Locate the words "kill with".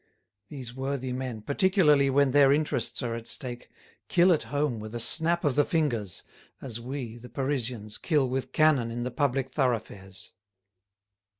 7.99-8.51